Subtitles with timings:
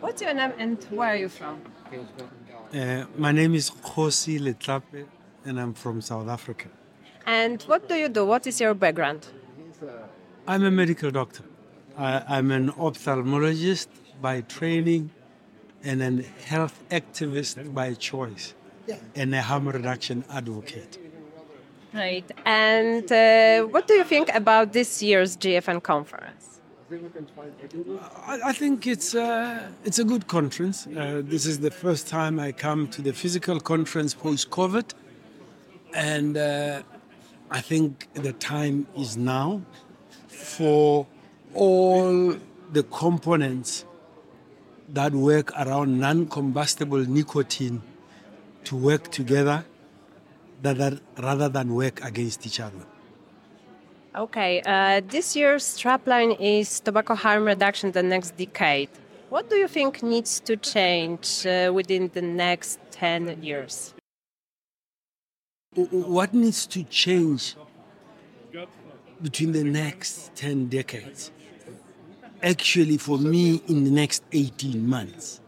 [0.00, 1.60] What's your name and where are you from?
[2.72, 5.06] Uh, my name is Kgosi Letlape,
[5.44, 6.68] and I'm from South Africa.
[7.26, 8.24] And what do you do?
[8.24, 9.26] What is your background?
[10.46, 11.44] I'm a medical doctor.
[11.98, 13.88] I, I'm an ophthalmologist
[14.22, 15.10] by training
[15.82, 18.54] and a health activist by choice,
[19.14, 20.98] and a harm reduction advocate.
[21.92, 22.30] Right.
[22.46, 26.49] And uh, what do you think about this year's GFN conference?
[28.26, 30.88] I, think it's a, it's a good conference.
[30.88, 34.92] Uh, this is the first time I come to the physical conference post COVID,
[35.94, 36.82] and uh,
[37.50, 39.62] I think the time is now
[40.26, 41.06] for
[41.54, 42.34] all
[42.72, 43.84] the components
[44.88, 47.82] that work around non combustible nicotine
[48.64, 49.64] to work together
[50.62, 52.84] rather than work against each other.
[54.16, 58.88] Okay, uh, this year's strapline is tobacco harm reduction the next decade.
[59.28, 63.94] What do you think needs to change uh, within the next 10 years?
[65.76, 67.54] What needs to change
[69.22, 71.30] between the next 10 decades?
[72.42, 75.40] Actually, for me, in the next 18 months,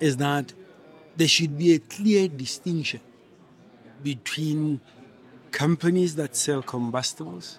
[0.00, 0.52] is that
[1.16, 3.00] there should be a clear distinction
[4.02, 4.80] between
[5.52, 7.58] companies that sell combustibles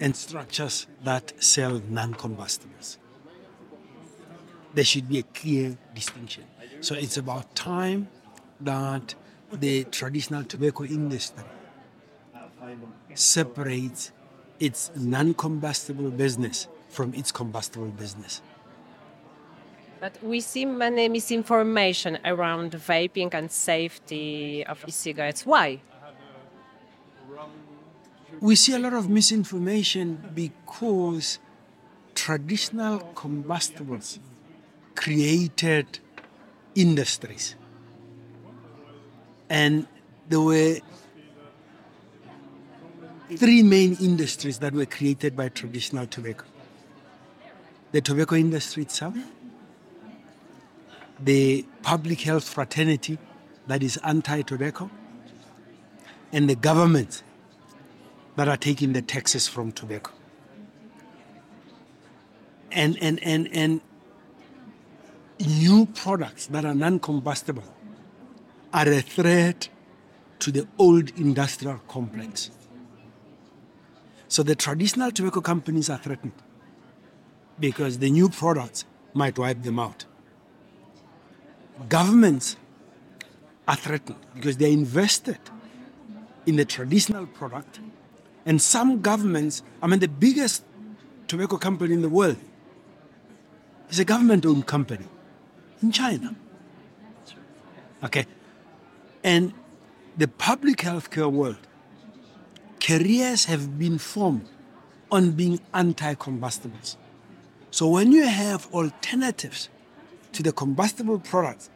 [0.00, 2.98] and structures that sell non combustibles.
[4.74, 6.44] There should be a clear distinction.
[6.80, 8.08] So it's about time
[8.60, 9.14] that
[9.52, 11.44] the traditional tobacco industry
[13.14, 14.12] separates
[14.60, 18.42] its non combustible business from its combustible business.
[20.00, 25.46] But we see many misinformation around vaping and safety of e-cigarettes.
[25.46, 25.80] Why?
[28.40, 31.38] We see a lot of misinformation because
[32.14, 34.18] traditional combustibles
[34.94, 35.98] created
[36.74, 37.54] industries.
[39.48, 39.86] And
[40.28, 40.78] there were
[43.36, 46.44] three main industries that were created by traditional tobacco
[47.92, 49.16] the tobacco industry itself,
[51.18, 53.16] the public health fraternity
[53.68, 54.90] that is anti tobacco,
[56.32, 57.22] and the government
[58.36, 60.12] that are taking the taxes from tobacco.
[62.70, 63.80] And, and, and, and
[65.40, 67.64] new products that are non combustible
[68.72, 69.68] are a threat
[70.40, 72.50] to the old industrial complex.
[74.28, 76.32] So the traditional tobacco companies are threatened
[77.58, 80.04] because the new products might wipe them out
[81.88, 82.56] governments
[83.68, 85.38] are threatened because they're invested
[86.46, 87.80] in the traditional product.
[88.46, 90.64] And some governments, I mean, the biggest
[91.26, 92.36] tobacco company in the world
[93.90, 95.04] is a government owned company
[95.82, 96.34] in China.
[98.04, 98.24] Okay.
[99.24, 99.52] And
[100.16, 101.58] the public healthcare world,
[102.80, 104.48] careers have been formed
[105.10, 106.96] on being anti combustibles.
[107.72, 109.68] So when you have alternatives
[110.32, 111.68] to the combustible products,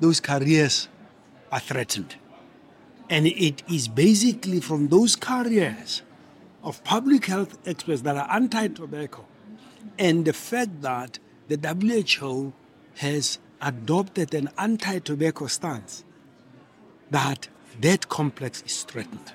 [0.00, 0.88] those careers
[1.52, 2.16] are threatened.
[3.10, 6.02] And it is basically from those careers
[6.62, 9.26] of public health experts that are anti tobacco
[9.98, 11.18] and the fact that
[11.48, 12.52] the WHO
[12.96, 16.04] has adopted an anti tobacco stance
[17.10, 17.48] that
[17.80, 19.32] that complex is threatened.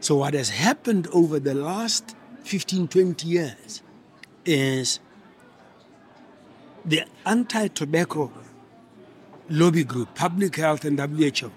[0.00, 2.14] So, what has happened over the last
[2.44, 3.82] 15, 20 years
[4.44, 5.00] is
[6.84, 8.32] the anti tobacco
[9.48, 11.50] lobby group, public health and WHO,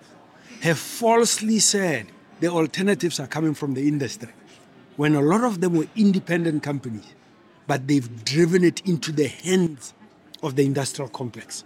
[0.62, 2.08] have falsely said
[2.40, 4.32] the alternatives are coming from the industry
[4.96, 7.14] when a lot of them were independent companies,
[7.68, 9.94] but they've driven it into the hands
[10.44, 11.64] of the industrial complex.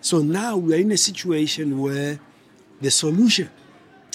[0.00, 2.18] So now we are in a situation where
[2.80, 3.50] the solution,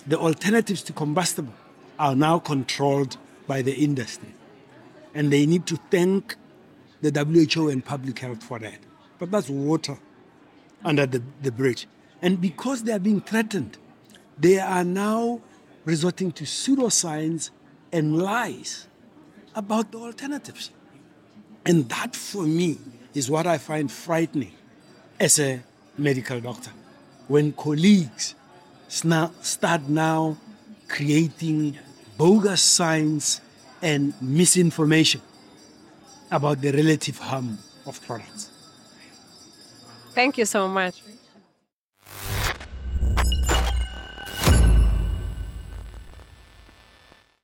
[0.07, 1.53] the alternatives to combustible,
[1.99, 4.33] are now controlled by the industry.
[5.13, 6.35] And they need to thank
[7.01, 8.79] the WHO and public health for that.
[9.19, 9.97] But that's water
[10.83, 11.88] under the, the bridge.
[12.25, 13.77] And because they are being threatened,
[14.36, 15.42] they are now
[15.86, 17.51] resorting to pseudoscience
[17.92, 18.88] and lies
[19.54, 20.72] about the alternatives.
[21.68, 22.80] And that, for me,
[23.13, 24.54] is what I find frightening
[25.19, 25.62] as a
[26.00, 26.72] medical doctor.
[27.27, 28.33] When colleagues
[28.88, 30.38] start now
[30.88, 31.77] creating
[32.18, 33.39] bogus science
[33.83, 35.22] and misinformation
[36.31, 38.50] about the relative harm of products.
[40.16, 41.04] Thank you so much.